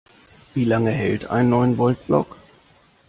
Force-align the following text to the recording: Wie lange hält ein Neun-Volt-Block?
Wie 0.55 0.63
lange 0.65 0.89
hält 0.89 1.29
ein 1.29 1.51
Neun-Volt-Block? 1.51 2.35